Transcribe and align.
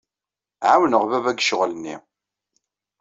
Ɛawneɣ 0.71 1.03
baba 1.09 1.31
deg 1.33 1.41
ccɣel-nni. 1.43 1.95